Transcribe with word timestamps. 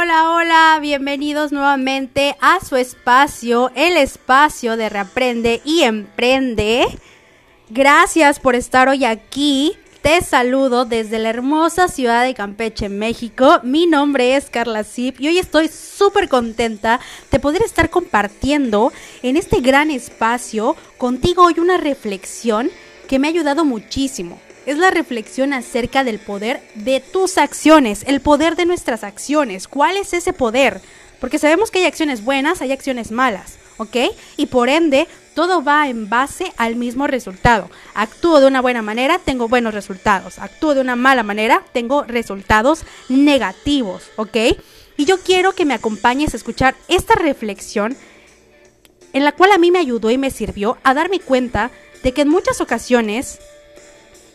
Hola, 0.00 0.30
hola, 0.32 0.78
bienvenidos 0.80 1.52
nuevamente 1.52 2.34
a 2.40 2.64
su 2.64 2.76
espacio, 2.76 3.70
el 3.74 3.98
espacio 3.98 4.78
de 4.78 4.88
Reaprende 4.88 5.60
y 5.62 5.82
Emprende. 5.82 6.86
Gracias 7.68 8.40
por 8.40 8.54
estar 8.54 8.88
hoy 8.88 9.04
aquí. 9.04 9.76
Te 10.00 10.22
saludo 10.22 10.86
desde 10.86 11.18
la 11.18 11.28
hermosa 11.28 11.88
ciudad 11.88 12.24
de 12.24 12.32
Campeche, 12.32 12.88
México. 12.88 13.60
Mi 13.62 13.86
nombre 13.86 14.36
es 14.36 14.48
Carla 14.48 14.84
Zip 14.84 15.20
y 15.20 15.28
hoy 15.28 15.38
estoy 15.38 15.68
súper 15.68 16.30
contenta 16.30 16.98
de 17.30 17.38
poder 17.38 17.60
estar 17.60 17.90
compartiendo 17.90 18.94
en 19.22 19.36
este 19.36 19.60
gran 19.60 19.90
espacio 19.90 20.76
contigo 20.96 21.44
hoy 21.44 21.56
una 21.58 21.76
reflexión 21.76 22.70
que 23.06 23.18
me 23.18 23.26
ha 23.28 23.32
ayudado 23.32 23.66
muchísimo 23.66 24.40
es 24.66 24.78
la 24.78 24.90
reflexión 24.90 25.52
acerca 25.52 26.04
del 26.04 26.18
poder 26.18 26.62
de 26.74 27.00
tus 27.00 27.38
acciones, 27.38 28.04
el 28.06 28.20
poder 28.20 28.56
de 28.56 28.66
nuestras 28.66 29.04
acciones. 29.04 29.68
¿Cuál 29.68 29.96
es 29.96 30.12
ese 30.12 30.32
poder? 30.32 30.80
Porque 31.20 31.38
sabemos 31.38 31.70
que 31.70 31.80
hay 31.80 31.84
acciones 31.84 32.24
buenas, 32.24 32.62
hay 32.62 32.72
acciones 32.72 33.10
malas, 33.10 33.58
¿ok? 33.76 33.96
Y 34.36 34.46
por 34.46 34.68
ende, 34.68 35.06
todo 35.34 35.62
va 35.62 35.88
en 35.88 36.08
base 36.08 36.52
al 36.56 36.76
mismo 36.76 37.06
resultado. 37.06 37.70
Actúo 37.94 38.40
de 38.40 38.46
una 38.46 38.60
buena 38.60 38.82
manera, 38.82 39.20
tengo 39.24 39.48
buenos 39.48 39.74
resultados. 39.74 40.38
Actúo 40.38 40.74
de 40.74 40.80
una 40.80 40.96
mala 40.96 41.22
manera, 41.22 41.62
tengo 41.72 42.04
resultados 42.04 42.84
negativos, 43.08 44.10
¿ok? 44.16 44.36
Y 44.96 45.04
yo 45.04 45.18
quiero 45.20 45.54
que 45.54 45.64
me 45.64 45.74
acompañes 45.74 46.34
a 46.34 46.36
escuchar 46.36 46.74
esta 46.88 47.14
reflexión 47.14 47.96
en 49.12 49.24
la 49.24 49.32
cual 49.32 49.52
a 49.52 49.58
mí 49.58 49.70
me 49.70 49.78
ayudó 49.78 50.10
y 50.10 50.18
me 50.18 50.30
sirvió 50.30 50.78
a 50.84 50.94
darme 50.94 51.20
cuenta 51.20 51.70
de 52.02 52.12
que 52.12 52.22
en 52.22 52.28
muchas 52.28 52.60
ocasiones 52.60 53.40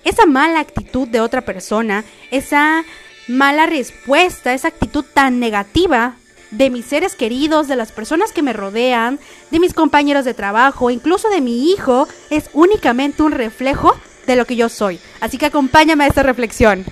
esa 0.05 0.25
mala 0.25 0.61
actitud 0.61 1.07
de 1.07 1.19
otra 1.19 1.41
persona, 1.41 2.05
esa 2.31 2.85
mala 3.27 3.65
respuesta, 3.65 4.53
esa 4.53 4.69
actitud 4.69 5.03
tan 5.03 5.39
negativa 5.39 6.15
de 6.51 6.69
mis 6.69 6.85
seres 6.85 7.15
queridos, 7.15 7.67
de 7.67 7.75
las 7.75 7.91
personas 7.91 8.31
que 8.31 8.43
me 8.43 8.53
rodean, 8.53 9.19
de 9.51 9.59
mis 9.59 9.73
compañeros 9.73 10.23
de 10.23 10.35
trabajo, 10.35 10.91
incluso 10.91 11.27
de 11.29 11.41
mi 11.41 11.71
hijo, 11.71 12.07
es 12.29 12.49
únicamente 12.53 13.23
un 13.23 13.31
reflejo 13.31 13.97
de 14.27 14.35
lo 14.35 14.45
que 14.45 14.55
yo 14.55 14.69
soy. 14.69 14.99
Así 15.19 15.37
que 15.37 15.47
acompáñame 15.47 16.05
a 16.05 16.07
esta 16.07 16.23
reflexión. 16.23 16.85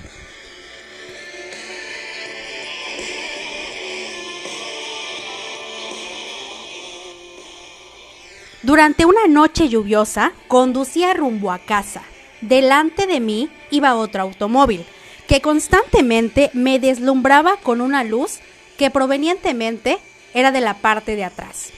Durante 8.64 9.06
una 9.06 9.28
noche 9.28 9.70
lluviosa, 9.70 10.32
conducía 10.48 11.14
rumbo 11.14 11.52
a 11.52 11.60
casa 11.60 12.02
delante 12.48 13.08
de 13.08 13.20
mí 13.20 13.50
iba 13.72 13.96
otro 13.96 14.22
automóvil, 14.22 14.86
que 15.28 15.42
constantemente 15.42 16.50
me 16.54 16.80
deslumbraba 16.80 17.58
con 17.58 17.82
una 17.82 18.04
luz 18.04 18.40
que 18.78 18.92
provenientemente 18.92 19.98
era 20.34 20.52
de 20.52 20.62
la 20.62 20.76
parte 20.76 21.16
de 21.16 21.24
atrás. 21.24 21.72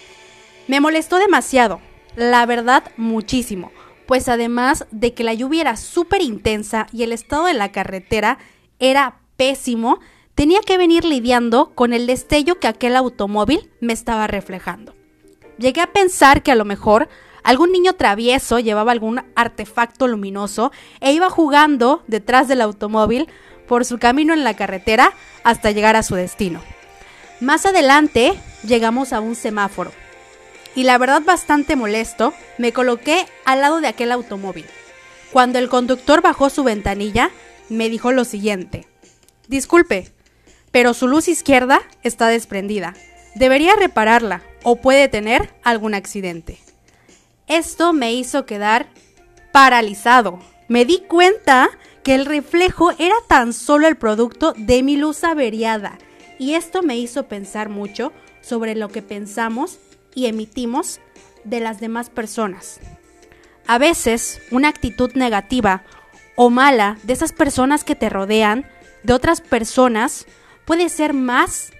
Me 0.67 0.79
molestó 0.79 1.17
demasiado, 1.17 1.79
la 2.15 2.45
verdad 2.45 2.83
muchísimo, 2.97 3.71
pues 4.05 4.29
además 4.29 4.87
de 4.91 5.13
que 5.13 5.23
la 5.23 5.33
lluvia 5.33 5.61
era 5.61 5.77
súper 5.77 6.21
intensa 6.21 6.87
y 6.91 7.03
el 7.03 7.11
estado 7.11 7.45
de 7.45 7.53
la 7.53 7.71
carretera 7.71 8.39
era 8.79 9.19
pésimo, 9.37 9.99
tenía 10.33 10.59
que 10.61 10.77
venir 10.77 11.05
lidiando 11.05 11.73
con 11.75 11.93
el 11.93 12.07
destello 12.07 12.59
que 12.59 12.67
aquel 12.67 12.95
automóvil 12.95 13.69
me 13.79 13.93
estaba 13.93 14.27
reflejando. 14.27 14.95
Llegué 15.57 15.81
a 15.81 15.93
pensar 15.93 16.43
que 16.43 16.51
a 16.51 16.55
lo 16.55 16.65
mejor 16.65 17.07
Algún 17.45 17.71
niño 17.71 17.93
travieso 17.93 18.57
llevaba 18.57 18.91
algún 18.91 19.21
artefacto 19.35 20.07
luminoso 20.07 20.71
e 20.99 21.13
iba 21.13 21.29
jugando 21.29 22.03
detrás 22.07 22.47
del 22.47 22.59
automóvil 22.59 23.27
por 23.67 23.85
su 23.85 23.99
camino 23.99 24.33
en 24.33 24.43
la 24.43 24.55
carretera 24.55 25.13
hasta 25.43 25.69
llegar 25.69 25.95
a 25.95 26.01
su 26.01 26.15
destino. 26.15 26.59
Más 27.39 27.67
adelante 27.67 28.33
llegamos 28.63 29.13
a 29.13 29.19
un 29.19 29.35
semáforo 29.35 29.91
y 30.73 30.85
la 30.85 30.97
verdad 30.97 31.21
bastante 31.21 31.75
molesto 31.75 32.33
me 32.57 32.73
coloqué 32.73 33.27
al 33.45 33.61
lado 33.61 33.79
de 33.79 33.89
aquel 33.89 34.11
automóvil. 34.11 34.65
Cuando 35.31 35.59
el 35.59 35.69
conductor 35.69 36.23
bajó 36.23 36.49
su 36.49 36.63
ventanilla 36.63 37.29
me 37.69 37.89
dijo 37.89 38.11
lo 38.11 38.25
siguiente. 38.25 38.87
Disculpe, 39.47 40.09
pero 40.71 40.95
su 40.95 41.07
luz 41.07 41.27
izquierda 41.27 41.83
está 42.01 42.27
desprendida. 42.27 42.95
Debería 43.35 43.75
repararla 43.75 44.41
o 44.63 44.77
puede 44.77 45.07
tener 45.09 45.53
algún 45.61 45.93
accidente. 45.93 46.64
Esto 47.47 47.93
me 47.93 48.13
hizo 48.13 48.45
quedar 48.45 48.87
paralizado. 49.51 50.39
Me 50.67 50.83
di 50.83 51.03
cuenta 51.07 51.69
que 52.03 52.15
el 52.15 52.25
reflejo 52.25 52.91
era 52.97 53.15
tan 53.27 53.53
solo 53.53 53.87
el 53.87 53.97
producto 53.97 54.53
de 54.57 54.81
mi 54.81 54.97
luz 54.97 55.23
averiada 55.23 55.97
y 56.39 56.55
esto 56.55 56.81
me 56.81 56.97
hizo 56.97 57.27
pensar 57.27 57.69
mucho 57.69 58.11
sobre 58.41 58.75
lo 58.75 58.89
que 58.89 59.01
pensamos 59.01 59.79
y 60.13 60.25
emitimos 60.25 60.99
de 61.43 61.59
las 61.59 61.79
demás 61.79 62.09
personas. 62.09 62.79
A 63.67 63.77
veces 63.77 64.41
una 64.51 64.69
actitud 64.69 65.11
negativa 65.13 65.83
o 66.35 66.49
mala 66.49 66.97
de 67.03 67.13
esas 67.13 67.31
personas 67.31 67.83
que 67.83 67.95
te 67.95 68.09
rodean, 68.09 68.65
de 69.03 69.13
otras 69.13 69.41
personas, 69.41 70.25
puede 70.65 70.89
ser 70.89 71.13
más 71.13 71.71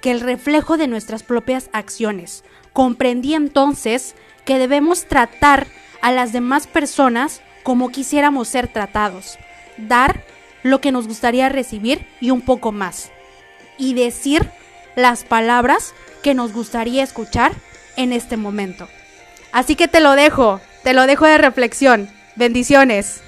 que 0.00 0.10
el 0.10 0.20
reflejo 0.20 0.76
de 0.76 0.88
nuestras 0.88 1.22
propias 1.22 1.70
acciones. 1.72 2.44
Comprendí 2.72 3.34
entonces 3.34 4.14
que 4.46 4.58
debemos 4.58 5.04
tratar 5.04 5.66
a 6.00 6.12
las 6.12 6.32
demás 6.32 6.66
personas 6.66 7.42
como 7.62 7.90
quisiéramos 7.90 8.48
ser 8.48 8.68
tratados, 8.68 9.38
dar 9.76 10.22
lo 10.62 10.80
que 10.80 10.92
nos 10.92 11.06
gustaría 11.06 11.50
recibir 11.50 12.06
y 12.20 12.30
un 12.30 12.40
poco 12.40 12.72
más, 12.72 13.10
y 13.76 13.92
decir 13.92 14.48
las 14.94 15.24
palabras 15.24 15.92
que 16.22 16.32
nos 16.32 16.52
gustaría 16.52 17.02
escuchar 17.02 17.52
en 17.96 18.12
este 18.12 18.36
momento. 18.36 18.88
Así 19.52 19.74
que 19.76 19.88
te 19.88 20.00
lo 20.00 20.12
dejo, 20.12 20.60
te 20.82 20.94
lo 20.94 21.06
dejo 21.06 21.26
de 21.26 21.38
reflexión. 21.38 22.08
Bendiciones. 22.36 23.22